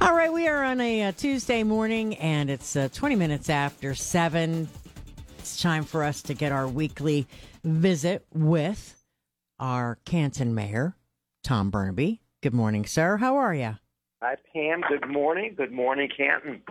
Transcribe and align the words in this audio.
All 0.00 0.14
right, 0.14 0.32
we 0.32 0.46
are 0.46 0.62
on 0.62 0.80
a, 0.80 1.02
uh 1.02 1.12
Tuesday 1.12 1.64
morning, 1.64 2.14
and 2.16 2.50
it's 2.50 2.76
uh, 2.76 2.88
20 2.92 3.16
minutes 3.16 3.50
after 3.50 3.94
7. 3.96 4.68
It's 5.38 5.60
time 5.60 5.82
for 5.84 6.04
us 6.04 6.22
to 6.22 6.34
get 6.34 6.52
our 6.52 6.68
weekly 6.68 7.26
visit 7.64 8.24
with 8.32 8.94
our 9.58 9.98
Canton 10.04 10.54
Mayor, 10.54 10.94
Tom 11.42 11.72
Bernabei. 11.72 12.20
Good 12.42 12.54
morning, 12.54 12.86
sir. 12.86 13.16
How 13.16 13.38
are 13.38 13.52
you? 13.52 13.76
Hi, 14.22 14.36
Pam. 14.52 14.82
Good 14.88 15.08
morning. 15.08 15.54
Good 15.56 15.72
morning, 15.72 16.08
Canton. 16.16 16.62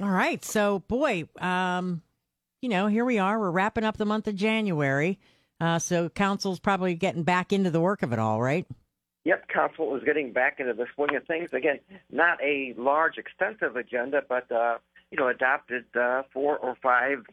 All 0.00 0.08
right. 0.08 0.42
So, 0.42 0.78
boy, 0.80 1.24
um, 1.38 2.00
you 2.62 2.70
know, 2.70 2.86
here 2.86 3.04
we 3.04 3.18
are. 3.18 3.38
We're 3.38 3.50
wrapping 3.50 3.84
up 3.84 3.98
the 3.98 4.06
month 4.06 4.26
of 4.26 4.36
January. 4.36 5.18
Uh, 5.60 5.78
so, 5.78 6.08
council's 6.08 6.58
probably 6.60 6.94
getting 6.94 7.24
back 7.24 7.52
into 7.52 7.70
the 7.70 7.80
work 7.80 8.02
of 8.02 8.14
it 8.14 8.18
all, 8.18 8.40
right? 8.40 8.66
Yep, 9.24 9.48
council 9.48 9.94
is 9.96 10.02
getting 10.04 10.32
back 10.32 10.60
into 10.60 10.72
the 10.72 10.86
swing 10.94 11.14
of 11.14 11.26
things 11.26 11.50
again. 11.52 11.78
Not 12.10 12.42
a 12.42 12.74
large, 12.78 13.18
extensive 13.18 13.76
agenda, 13.76 14.22
but 14.26 14.50
uh, 14.50 14.78
you 15.10 15.18
know, 15.18 15.28
adopted 15.28 15.84
uh, 15.94 16.22
four 16.32 16.56
or 16.56 16.76
five 16.82 17.24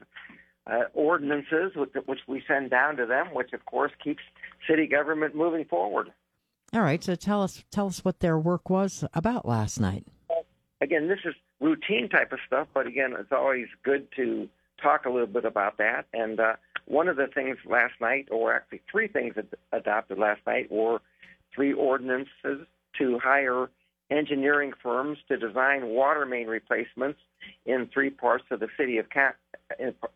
uh, 0.66 0.84
ordinances, 0.94 1.74
which, 1.76 1.94
which 2.06 2.20
we 2.28 2.44
send 2.48 2.70
down 2.70 2.98
to 2.98 3.06
them, 3.06 3.28
which 3.34 3.54
of 3.54 3.66
course 3.66 3.92
keeps 4.04 4.22
city 4.70 4.86
government 4.86 5.36
moving 5.36 5.64
forward. 5.66 6.12
All 6.74 6.82
right. 6.82 7.02
So, 7.02 7.16
tell 7.16 7.42
us 7.42 7.64
tell 7.72 7.88
us 7.88 8.04
what 8.04 8.20
their 8.20 8.38
work 8.38 8.70
was 8.70 9.06
about 9.14 9.48
last 9.48 9.80
night. 9.80 10.06
Again, 10.82 11.08
this 11.08 11.20
is 11.24 11.34
routine 11.60 12.10
type 12.10 12.34
of 12.34 12.40
stuff, 12.46 12.68
but 12.74 12.86
again, 12.86 13.16
it's 13.18 13.32
always 13.32 13.68
good 13.84 14.08
to 14.18 14.50
talk 14.82 15.06
a 15.06 15.10
little 15.10 15.28
bit 15.28 15.46
about 15.46 15.78
that. 15.78 16.06
And 16.14 16.40
uh, 16.40 16.54
one 16.86 17.08
of 17.08 17.16
the 17.16 17.28
things 17.28 17.58
last 17.66 17.94
night, 18.00 18.28
or 18.30 18.54
actually 18.54 18.82
three 18.92 19.08
things 19.08 19.36
ad- 19.38 19.56
adopted 19.72 20.20
last 20.20 20.42
night, 20.46 20.72
were 20.72 21.02
three 21.58 21.74
ordinances 21.74 22.68
to 23.00 23.20
hire 23.20 23.68
engineering 24.10 24.72
firms 24.82 25.18
to 25.28 25.38
design 25.38 25.88
water 25.88 26.26
main 26.26 26.48
replacements 26.48 27.20
in 27.66 27.90
three 27.94 28.10
parts 28.10 28.46
of 28.52 28.60
the 28.60 28.70
city 28.78 29.00
of 29.00 29.06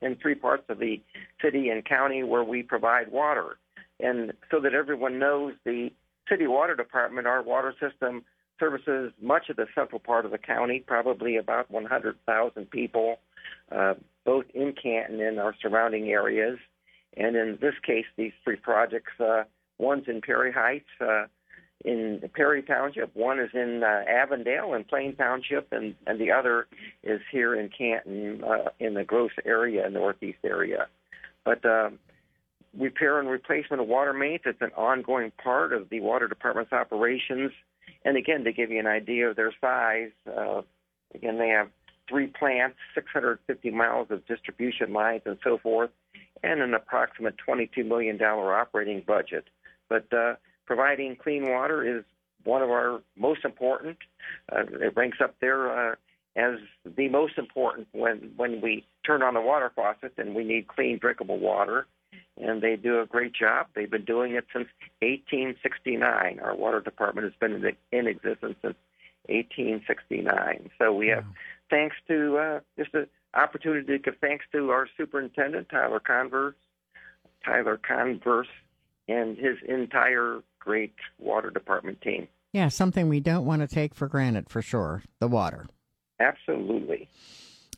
in 0.02 0.16
three 0.22 0.36
parts 0.36 0.64
of 0.70 0.80
the 0.80 1.02
city 1.42 1.70
and 1.70 1.84
county 1.84 2.24
where 2.24 2.44
we 2.44 2.64
provide 2.64 3.12
water. 3.12 3.58
And 4.00 4.32
so 4.50 4.62
that 4.62 4.74
everyone 4.74 5.20
knows 5.20 5.54
the 5.66 5.90
city 6.30 6.48
water 6.48 6.76
department, 6.76 7.28
our 7.28 7.44
water 7.44 7.74
system 7.82 8.24
services 8.60 9.12
much 9.20 9.50
of 9.50 9.58
the 9.58 9.66
central 9.76 10.00
part 10.00 10.24
of 10.24 10.32
the 10.32 10.38
county, 10.38 10.84
probably 10.86 11.36
about 11.36 11.70
100,000 11.72 12.70
people, 12.70 13.18
uh, 13.72 13.96
both 14.24 14.46
in 14.54 14.74
Canton 14.82 15.20
and 15.20 15.40
our 15.40 15.56
surrounding 15.62 16.10
areas. 16.10 16.60
And 17.18 17.36
in 17.36 17.58
this 17.60 17.74
case, 17.86 18.06
these 18.16 18.32
three 18.44 18.56
projects, 18.56 19.12
uh, 19.20 19.44
one's 19.82 20.08
in 20.08 20.22
Perry 20.22 20.52
Heights, 20.52 20.90
uh, 21.02 21.26
in 21.84 22.22
Perry 22.36 22.62
Township, 22.62 23.16
one 23.16 23.40
is 23.40 23.50
in 23.54 23.82
uh, 23.84 24.04
Avondale 24.08 24.74
in 24.74 24.84
Plain 24.84 25.16
Township, 25.16 25.72
and, 25.72 25.96
and 26.06 26.20
the 26.20 26.32
other 26.32 26.68
is 27.04 27.22
here 27.32 27.56
in 27.56 27.70
Canton 27.76 28.44
uh, 28.44 28.70
in 28.80 28.94
the 28.94 29.04
Gross 29.04 29.32
area, 29.46 29.90
northeast 29.90 30.40
area. 30.44 30.88
But 31.44 31.66
uh, 31.66 31.90
repair 32.78 33.20
and 33.20 33.28
replacement 33.30 33.82
of 33.82 33.88
water 33.88 34.14
mains, 34.14 34.42
is 34.46 34.56
an 34.62 34.72
ongoing 34.78 35.32
part 35.44 35.74
of 35.74 35.90
the 35.90 36.00
water 36.00 36.28
department's 36.28 36.72
operations. 36.72 37.52
And 38.06 38.18
again, 38.18 38.44
to 38.44 38.54
give 38.54 38.72
you 38.72 38.80
an 38.80 38.88
idea 38.88 39.30
of 39.30 39.36
their 39.36 39.54
size, 39.60 40.12
uh, 40.28 40.62
again, 41.16 41.40
they 41.40 41.50
have 41.50 41.70
three 42.08 42.28
plants, 42.28 42.78
650 42.94 43.72
miles 43.72 44.08
of 44.12 44.26
distribution 44.28 44.94
lines, 44.94 45.22
and 45.26 45.38
so 45.44 45.58
forth, 45.58 45.90
and 46.44 46.62
an 46.62 46.74
approximate 46.74 47.36
$22 47.48 47.86
million 47.86 48.22
operating 48.22 49.04
budget. 49.06 49.46
But 49.92 50.18
uh, 50.18 50.36
providing 50.66 51.18
clean 51.18 51.50
water 51.50 51.84
is 51.98 52.06
one 52.46 52.62
of 52.62 52.70
our 52.70 53.02
most 53.18 53.44
important. 53.44 53.98
Uh, 54.50 54.64
it 54.80 54.96
ranks 54.96 55.18
up 55.22 55.36
there 55.42 55.92
uh, 55.92 55.96
as 56.38 56.60
the 56.86 57.10
most 57.10 57.38
important 57.38 57.90
when 57.92 58.32
when 58.38 58.62
we 58.62 58.86
turn 59.06 59.22
on 59.22 59.34
the 59.34 59.42
water 59.42 59.70
faucet 59.76 60.14
and 60.18 60.34
we 60.34 60.46
need 60.46 60.70
clean, 60.70 60.98
drinkable 60.98 61.40
water. 61.40 61.88
And 62.38 62.62
they 62.62 62.78
do 62.78 63.02
a 63.02 63.06
great 63.06 63.34
job. 63.34 63.68
They've 63.76 63.92
been 63.92 64.06
doing 64.06 64.36
it 64.36 64.46
since 64.54 64.70
1869. 65.02 66.40
Our 66.42 66.56
water 66.56 66.80
department 66.80 67.26
has 67.26 67.34
been 67.38 67.66
in, 67.66 67.76
in 67.92 68.08
existence 68.08 68.56
since 68.62 68.78
1869. 69.28 70.70
So 70.80 70.94
we 70.94 71.10
have, 71.10 71.26
thanks 71.70 71.98
to 72.08 72.38
uh, 72.38 72.60
just 72.78 72.94
an 72.94 73.08
opportunity 73.34 73.86
to 73.88 74.00
give 74.00 74.16
thanks 74.22 74.46
to 74.54 74.72
our 74.72 74.88
superintendent 74.98 75.68
Tyler 75.68 76.00
Converse, 76.00 76.56
Tyler 77.46 77.78
Converse, 77.78 78.48
and 79.12 79.38
his 79.38 79.58
entire 79.68 80.42
great 80.60 80.94
water 81.20 81.50
department 81.50 82.02
team. 82.02 82.28
Yeah, 82.54 82.70
something 82.70 83.10
we 83.10 83.20
don't 83.20 83.46
want 83.46 83.62
to 83.62 83.68
take 83.68 83.94
for 83.96 84.08
granted 84.08 84.50
for 84.50 84.62
sure 84.62 85.04
the 85.20 85.28
water. 85.28 85.68
Absolutely. 86.20 87.10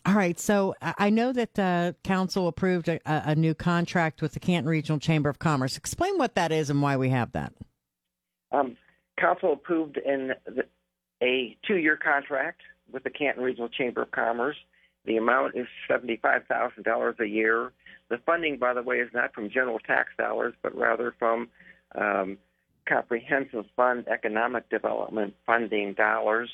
All 0.05 0.15
right. 0.15 0.37
So 0.39 0.75
I 0.81 1.09
know 1.09 1.31
that 1.31 1.53
the 1.53 1.95
council 2.03 2.47
approved 2.47 2.89
a, 2.89 2.99
a 3.05 3.35
new 3.35 3.53
contract 3.53 4.21
with 4.21 4.33
the 4.33 4.39
Canton 4.39 4.69
Regional 4.69 4.99
Chamber 4.99 5.29
of 5.29 5.39
Commerce. 5.39 5.77
Explain 5.77 6.17
what 6.17 6.35
that 6.35 6.51
is 6.51 6.69
and 6.69 6.81
why 6.81 6.97
we 6.97 7.09
have 7.09 7.31
that. 7.31 7.53
Um, 8.51 8.75
council 9.17 9.53
approved 9.53 9.97
in 9.97 10.33
the, 10.45 10.65
a 11.21 11.57
two-year 11.65 11.97
contract 11.97 12.61
with 12.91 13.03
the 13.03 13.09
Canton 13.09 13.43
Regional 13.43 13.69
Chamber 13.69 14.01
of 14.01 14.11
Commerce. 14.11 14.57
The 15.05 15.17
amount 15.17 15.55
is 15.55 15.67
seventy-five 15.87 16.47
thousand 16.47 16.83
dollars 16.83 17.15
a 17.19 17.25
year. 17.25 17.71
The 18.09 18.17
funding, 18.25 18.57
by 18.57 18.73
the 18.73 18.83
way, 18.83 18.97
is 18.97 19.09
not 19.13 19.33
from 19.33 19.49
general 19.49 19.79
tax 19.79 20.09
dollars, 20.17 20.53
but 20.61 20.75
rather 20.77 21.13
from 21.17 21.49
um, 21.95 22.37
comprehensive 22.87 23.65
fund 23.75 24.07
economic 24.07 24.69
development 24.69 25.33
funding 25.45 25.93
dollars. 25.93 26.49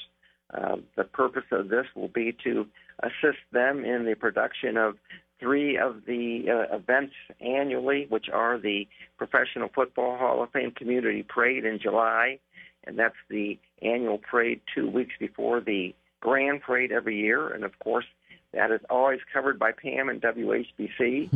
Uh, 0.53 0.77
the 0.95 1.03
purpose 1.03 1.43
of 1.51 1.69
this 1.69 1.85
will 1.95 2.07
be 2.07 2.35
to 2.43 2.65
assist 3.03 3.39
them 3.51 3.85
in 3.85 4.05
the 4.05 4.15
production 4.15 4.77
of 4.77 4.95
three 5.39 5.77
of 5.77 6.05
the 6.05 6.45
uh, 6.49 6.75
events 6.75 7.13
annually, 7.39 8.05
which 8.09 8.27
are 8.31 8.57
the 8.57 8.87
Professional 9.17 9.69
Football 9.73 10.17
Hall 10.17 10.43
of 10.43 10.51
Fame 10.51 10.71
Community 10.71 11.23
Parade 11.23 11.65
in 11.65 11.79
July, 11.79 12.39
and 12.85 12.97
that's 12.97 13.15
the 13.29 13.57
annual 13.81 14.17
parade 14.17 14.61
two 14.73 14.89
weeks 14.89 15.13
before 15.19 15.61
the 15.61 15.93
Grand 16.19 16.61
Parade 16.61 16.91
every 16.91 17.17
year. 17.17 17.49
And 17.49 17.63
of 17.63 17.77
course, 17.79 18.05
that 18.53 18.71
is 18.71 18.81
always 18.89 19.19
covered 19.31 19.59
by 19.59 19.71
Pam 19.71 20.09
and 20.09 20.21
WHBC. 20.21 21.29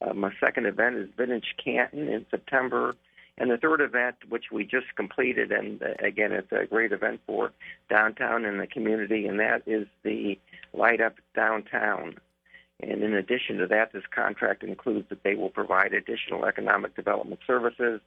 Uh, 0.00 0.14
my 0.14 0.32
second 0.40 0.66
event 0.66 0.96
is 0.96 1.08
Vintage 1.16 1.54
Canton 1.62 2.08
in 2.08 2.26
September. 2.30 2.94
And 3.36 3.50
the 3.50 3.56
third 3.56 3.80
event, 3.80 4.16
which 4.28 4.46
we 4.50 4.64
just 4.64 4.86
completed, 4.96 5.52
and 5.52 5.80
uh, 5.80 5.94
again, 6.00 6.32
it's 6.32 6.50
a 6.50 6.66
great 6.66 6.90
event 6.90 7.20
for 7.24 7.52
downtown 7.88 8.44
and 8.44 8.58
the 8.60 8.66
community, 8.66 9.26
and 9.26 9.38
that 9.38 9.62
is 9.64 9.86
the 10.02 10.38
Light 10.72 11.00
Up 11.00 11.14
Downtown. 11.36 12.16
And 12.80 13.02
in 13.02 13.14
addition 13.14 13.58
to 13.58 13.66
that, 13.68 13.92
this 13.92 14.04
contract 14.10 14.64
includes 14.64 15.08
that 15.08 15.22
they 15.22 15.36
will 15.36 15.50
provide 15.50 15.94
additional 15.94 16.44
economic 16.46 16.96
development 16.96 17.40
services, 17.46 18.00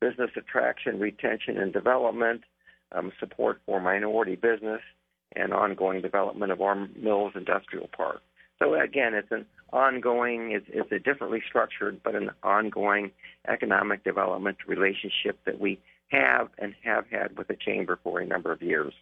business 0.00 0.30
attraction, 0.36 1.00
retention, 1.00 1.58
and 1.58 1.72
development, 1.72 2.42
um, 2.92 3.12
support 3.18 3.60
for 3.66 3.80
minority 3.80 4.36
business, 4.36 4.80
and 5.36 5.52
ongoing 5.52 6.00
development 6.00 6.52
of 6.52 6.60
our 6.60 6.88
Mills 6.96 7.32
Industrial 7.34 7.88
Park. 7.96 8.22
So 8.58 8.74
again, 8.74 9.14
it's 9.14 9.30
an 9.30 9.46
ongoing, 9.72 10.52
it's, 10.52 10.66
it's 10.68 10.92
a 10.92 10.98
differently 10.98 11.42
structured, 11.48 12.02
but 12.02 12.14
an 12.14 12.30
ongoing 12.42 13.10
economic 13.48 14.04
development 14.04 14.58
relationship 14.66 15.38
that 15.46 15.58
we 15.60 15.80
have 16.08 16.48
and 16.58 16.74
have 16.84 17.06
had 17.10 17.38
with 17.38 17.48
the 17.48 17.56
chamber 17.56 17.98
for 18.02 18.20
a 18.20 18.26
number 18.26 18.52
of 18.52 18.60
years. 18.60 18.92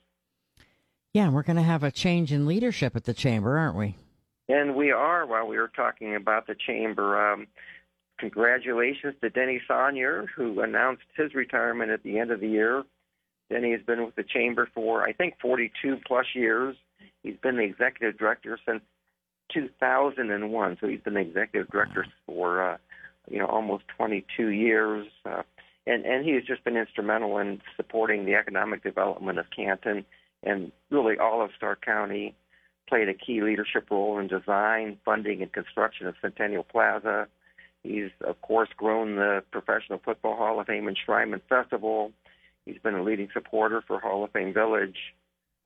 Yeah, 1.14 1.24
and 1.24 1.34
we're 1.34 1.42
going 1.42 1.56
to 1.56 1.62
have 1.62 1.82
a 1.82 1.90
change 1.90 2.32
in 2.32 2.46
leadership 2.46 2.94
at 2.94 3.04
the 3.04 3.14
chamber, 3.14 3.58
aren't 3.58 3.76
we? 3.76 3.96
And 4.48 4.76
we 4.76 4.92
are, 4.92 5.26
while 5.26 5.46
we 5.46 5.58
were 5.58 5.70
talking 5.74 6.14
about 6.14 6.46
the 6.46 6.54
chamber, 6.54 7.32
um, 7.32 7.46
congratulations 8.18 9.14
to 9.20 9.30
Denny 9.30 9.60
Saunier, 9.68 10.26
who 10.34 10.60
announced 10.60 11.04
his 11.16 11.34
retirement 11.34 11.90
at 11.90 12.02
the 12.02 12.18
end 12.18 12.30
of 12.30 12.40
the 12.40 12.48
year. 12.48 12.84
Denny 13.50 13.72
has 13.72 13.82
been 13.82 14.04
with 14.04 14.14
the 14.14 14.24
chamber 14.24 14.68
for, 14.74 15.02
I 15.02 15.12
think, 15.12 15.34
42 15.40 15.98
plus 16.06 16.26
years. 16.34 16.76
He's 17.22 17.36
been 17.42 17.56
the 17.56 17.62
executive 17.62 18.18
director 18.18 18.58
since 18.66 18.82
2001, 19.52 20.78
so 20.80 20.86
he's 20.86 21.00
been 21.00 21.14
the 21.14 21.20
executive 21.20 21.68
director 21.70 22.06
for, 22.26 22.62
uh, 22.62 22.76
you 23.30 23.38
know, 23.38 23.46
almost 23.46 23.84
22 23.96 24.48
years. 24.48 25.06
Uh, 25.24 25.42
and, 25.86 26.04
and 26.04 26.24
he 26.24 26.32
has 26.34 26.44
just 26.44 26.64
been 26.64 26.76
instrumental 26.76 27.38
in 27.38 27.60
supporting 27.76 28.26
the 28.26 28.34
economic 28.34 28.82
development 28.82 29.38
of 29.38 29.46
Canton 29.54 30.04
and 30.42 30.72
really 30.90 31.18
all 31.18 31.42
of 31.42 31.50
Stark 31.56 31.84
County 31.84 32.34
played 32.88 33.08
a 33.08 33.14
key 33.14 33.42
leadership 33.42 33.90
role 33.90 34.18
in 34.18 34.28
design, 34.28 34.98
funding, 35.04 35.42
and 35.42 35.52
construction 35.52 36.06
of 36.06 36.14
Centennial 36.20 36.62
Plaza. 36.62 37.28
He's, 37.82 38.10
of 38.26 38.40
course, 38.40 38.68
grown 38.76 39.16
the 39.16 39.42
Professional 39.50 40.00
Football 40.04 40.36
Hall 40.36 40.60
of 40.60 40.66
Fame 40.66 40.88
Enshrinement 40.88 41.42
Festival. 41.48 42.12
He's 42.68 42.82
been 42.82 42.94
a 42.94 43.02
leading 43.02 43.30
supporter 43.32 43.82
for 43.86 43.98
Hall 43.98 44.24
of 44.24 44.32
Fame 44.32 44.52
Village. 44.52 44.96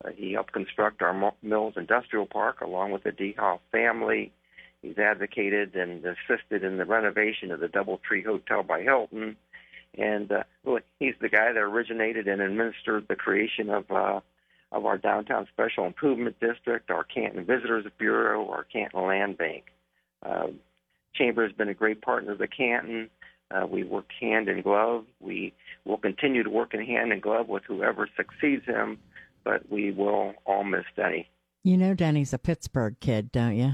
Uh, 0.05 0.11
he 0.15 0.33
helped 0.33 0.53
construct 0.53 1.03
our 1.03 1.35
Mills 1.43 1.75
Industrial 1.77 2.27
Park 2.27 2.61
along 2.61 2.93
with 2.93 3.03
the 3.03 3.11
DeHoff 3.11 3.59
family. 3.73 4.33
He's 4.83 4.99
advocated 4.99 5.75
and 5.75 6.05
assisted 6.05 6.63
in 6.63 6.79
the 6.79 6.85
renovation 6.85 7.51
of 7.51 7.59
the 7.59 7.67
Doubletree 7.67 8.25
Hotel 8.25 8.63
by 8.63 8.83
Hilton. 8.83 9.37
And 9.99 10.31
uh, 10.31 10.45
he's 11.01 11.15
the 11.21 11.29
guy 11.29 11.53
that 11.53 11.59
originated 11.59 12.29
and 12.29 12.41
administered 12.41 13.07
the 13.09 13.17
creation 13.17 13.69
of 13.69 13.91
uh, 13.91 14.21
of 14.71 14.87
our 14.87 14.97
downtown 14.97 15.47
special 15.53 15.85
improvement 15.85 16.37
district, 16.41 16.91
our 16.91 17.05
Canton 17.05 17.45
Visitors 17.45 17.85
Bureau, 17.99 18.49
our 18.49 18.65
Canton 18.65 19.07
Land 19.07 19.37
Bank. 19.37 19.65
Uh, 20.25 20.47
Chamber 21.15 21.47
has 21.47 21.53
been 21.53 21.69
a 21.69 21.75
great 21.75 22.01
partner 22.01 22.33
of 22.33 22.39
the 22.39 22.49
Canton. 22.49 23.11
Uh, 23.53 23.67
we 23.67 23.85
work 23.85 24.07
hand 24.21 24.49
in 24.49 24.63
glove. 24.63 25.05
We 25.21 25.53
will 25.85 25.99
continue 25.99 26.43
to 26.43 26.51
work 26.51 26.75
in 26.75 26.85
hand 26.85 27.13
in 27.13 27.21
glove 27.21 27.49
with 27.49 27.65
whoever 27.65 28.09
succeeds 28.17 28.65
him, 28.65 28.99
but 29.45 29.71
we 29.71 29.91
will 29.91 30.35
all 30.45 30.65
miss 30.65 30.85
Denny. 30.97 31.29
You 31.65 31.77
know, 31.77 31.95
Denny's 31.95 32.33
a 32.33 32.39
Pittsburgh 32.39 32.97
kid, 33.01 33.31
don't 33.31 33.57
you? 33.57 33.73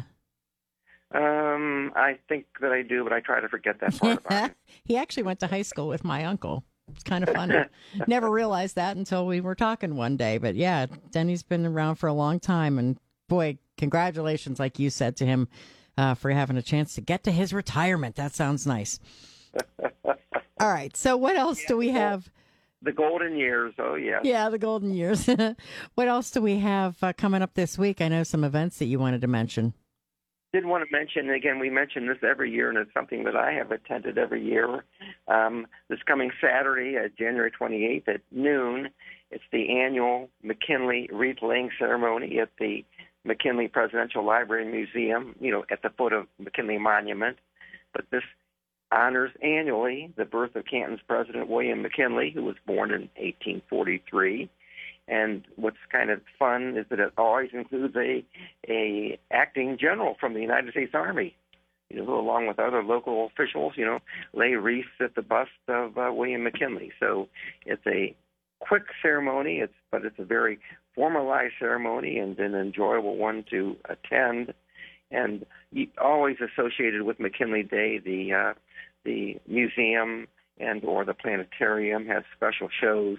Um, 1.14 1.92
I 1.96 2.18
think 2.28 2.46
that 2.60 2.72
I 2.72 2.82
do, 2.82 3.02
but 3.02 3.12
I 3.12 3.20
try 3.20 3.40
to 3.40 3.48
forget 3.48 3.80
that 3.80 3.98
part 3.98 4.20
about 4.26 4.50
he 4.84 4.96
actually 4.96 5.22
went 5.22 5.40
to 5.40 5.46
high 5.46 5.62
school 5.62 5.88
with 5.88 6.04
my 6.04 6.24
uncle. 6.24 6.64
It's 6.92 7.04
kind 7.04 7.26
of 7.26 7.34
funny. 7.34 7.54
Never 8.06 8.30
realized 8.30 8.76
that 8.76 8.96
until 8.96 9.26
we 9.26 9.40
were 9.40 9.54
talking 9.54 9.96
one 9.96 10.16
day. 10.16 10.38
But 10.38 10.54
yeah, 10.54 10.86
Denny's 11.10 11.42
been 11.42 11.64
around 11.64 11.96
for 11.96 12.08
a 12.08 12.12
long 12.12 12.40
time, 12.40 12.78
and 12.78 12.98
boy, 13.28 13.58
congratulations, 13.76 14.58
like 14.58 14.78
you 14.78 14.90
said 14.90 15.16
to 15.16 15.26
him, 15.26 15.48
uh, 15.96 16.14
for 16.14 16.30
having 16.30 16.56
a 16.56 16.62
chance 16.62 16.94
to 16.94 17.00
get 17.00 17.24
to 17.24 17.30
his 17.30 17.52
retirement. 17.52 18.16
That 18.16 18.34
sounds 18.34 18.66
nice. 18.66 19.00
All 20.60 20.68
right. 20.68 20.96
So 20.96 21.16
what 21.16 21.36
else 21.36 21.60
yeah, 21.60 21.68
do 21.68 21.76
we 21.76 21.90
have? 21.90 22.28
The 22.82 22.92
golden 22.92 23.36
years. 23.36 23.74
Oh 23.78 23.94
yeah. 23.94 24.20
Yeah, 24.22 24.48
the 24.48 24.58
golden 24.58 24.92
years. 24.92 25.28
what 25.94 26.08
else 26.08 26.30
do 26.30 26.40
we 26.40 26.58
have 26.58 26.96
uh, 27.02 27.12
coming 27.12 27.42
up 27.42 27.54
this 27.54 27.78
week? 27.78 28.00
I 28.00 28.08
know 28.08 28.22
some 28.22 28.44
events 28.44 28.78
that 28.78 28.86
you 28.86 28.98
wanted 28.98 29.20
to 29.22 29.26
mention 29.26 29.74
did 30.52 30.64
want 30.64 30.84
to 30.88 30.96
mention 30.96 31.30
again. 31.30 31.58
We 31.58 31.70
mention 31.70 32.06
this 32.06 32.18
every 32.22 32.50
year, 32.50 32.68
and 32.68 32.78
it's 32.78 32.92
something 32.94 33.24
that 33.24 33.36
I 33.36 33.52
have 33.52 33.70
attended 33.70 34.16
every 34.16 34.42
year. 34.42 34.84
Um, 35.26 35.66
this 35.88 35.98
coming 36.06 36.30
Saturday, 36.40 36.96
uh, 36.96 37.08
January 37.18 37.50
28th 37.50 38.08
at 38.08 38.20
noon, 38.30 38.88
it's 39.30 39.44
the 39.52 39.78
annual 39.78 40.30
McKinley 40.42 41.10
wreath 41.12 41.42
laying 41.42 41.70
ceremony 41.78 42.38
at 42.38 42.48
the 42.58 42.84
McKinley 43.24 43.68
Presidential 43.68 44.24
Library 44.24 44.62
and 44.62 44.72
Museum. 44.72 45.34
You 45.38 45.52
know, 45.52 45.64
at 45.70 45.82
the 45.82 45.90
foot 45.90 46.14
of 46.14 46.26
McKinley 46.38 46.78
Monument. 46.78 47.38
But 47.92 48.06
this 48.10 48.22
honors 48.90 49.30
annually 49.42 50.12
the 50.16 50.24
birth 50.24 50.56
of 50.56 50.64
Canton's 50.64 51.00
President 51.06 51.48
William 51.48 51.82
McKinley, 51.82 52.30
who 52.30 52.44
was 52.44 52.56
born 52.66 52.90
in 52.90 53.02
1843. 53.16 54.48
And 55.06 55.44
what's 55.56 55.76
kind 55.90 56.10
of 56.10 56.20
fun 56.38 56.76
is 56.76 56.86
that 56.90 57.00
it 57.00 57.12
always 57.16 57.50
includes 57.52 57.96
a 57.96 58.24
a 58.68 59.18
acting 59.30 59.78
general 59.80 60.16
from 60.20 60.34
the 60.34 60.40
United 60.40 60.72
States 60.72 60.92
Army, 60.94 61.34
you 61.88 62.04
know, 62.04 62.18
along 62.18 62.46
with 62.46 62.58
other 62.58 62.82
local 62.82 63.26
officials, 63.26 63.72
you 63.76 63.86
know, 63.86 64.00
lay 64.34 64.54
wreaths 64.54 64.88
at 65.00 65.14
the 65.14 65.22
bust 65.22 65.50
of 65.66 65.96
uh, 65.96 66.10
William 66.12 66.44
McKinley. 66.44 66.92
So 67.00 67.28
it's 67.64 67.86
a 67.86 68.14
quick 68.60 68.84
ceremony. 69.00 69.58
It's 69.58 69.72
but 69.90 70.04
it's 70.04 70.18
a 70.18 70.24
very 70.24 70.58
formalized 70.94 71.54
ceremony 71.58 72.18
and 72.18 72.38
an 72.38 72.54
enjoyable 72.54 73.16
one 73.16 73.44
to 73.50 73.76
attend. 73.88 74.52
And 75.10 75.46
always 76.00 76.36
associated 76.40 77.02
with 77.02 77.20
McKinley 77.20 77.62
Day, 77.62 77.98
the 77.98 78.32
uh, 78.32 78.54
the 79.04 79.38
museum 79.46 80.28
and 80.58 80.84
or 80.84 81.04
the 81.04 81.14
planetarium 81.14 82.06
has 82.06 82.24
special 82.36 82.68
shows 82.80 83.18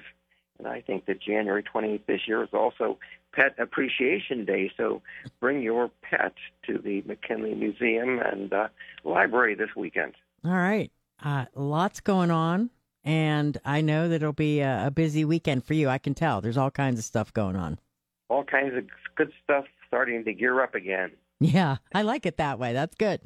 and 0.59 0.67
I 0.67 0.81
think 0.81 1.05
that 1.05 1.21
January 1.21 1.63
28th 1.63 2.05
this 2.05 2.21
year 2.27 2.43
is 2.43 2.49
also 2.53 2.99
Pet 3.33 3.55
Appreciation 3.57 4.45
Day. 4.45 4.71
So 4.75 5.01
bring 5.39 5.61
your 5.61 5.89
pet 6.01 6.33
to 6.67 6.77
the 6.77 7.01
McKinley 7.07 7.55
Museum 7.55 8.19
and 8.19 8.51
uh, 8.51 8.67
Library 9.03 9.55
this 9.55 9.69
weekend. 9.75 10.13
All 10.45 10.51
right. 10.51 10.91
Uh, 11.23 11.45
lots 11.55 12.01
going 12.01 12.29
on. 12.29 12.69
And 13.05 13.57
I 13.63 13.79
know 13.79 14.09
that 14.09 14.17
it'll 14.17 14.33
be 14.33 14.59
a, 14.59 14.87
a 14.87 14.91
busy 14.91 15.23
weekend 15.23 15.63
for 15.63 15.73
you. 15.73 15.87
I 15.87 15.97
can 15.97 16.13
tell. 16.13 16.41
There's 16.41 16.57
all 16.57 16.69
kinds 16.69 16.99
of 16.99 17.05
stuff 17.05 17.33
going 17.33 17.55
on. 17.55 17.79
All 18.27 18.43
kinds 18.43 18.75
of 18.75 18.83
good 19.15 19.31
stuff 19.41 19.65
starting 19.87 20.25
to 20.25 20.33
gear 20.33 20.61
up 20.61 20.75
again. 20.75 21.11
Yeah, 21.39 21.77
I 21.93 22.01
like 22.01 22.25
it 22.25 22.37
that 22.37 22.59
way. 22.59 22.73
That's 22.73 22.95
good. 22.95 23.21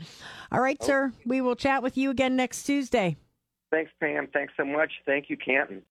All 0.51 0.61
right, 0.61 0.77
oh. 0.81 0.85
sir. 0.85 1.13
We 1.25 1.41
will 1.41 1.55
chat 1.55 1.81
with 1.81 1.97
you 1.97 2.09
again 2.09 2.35
next 2.35 2.63
Tuesday. 2.63 3.17
Thanks, 3.71 3.91
Pam. 3.99 4.27
Thanks 4.33 4.53
so 4.57 4.65
much. 4.65 4.91
Thank 5.05 5.29
you, 5.29 5.37
Canton. 5.37 5.83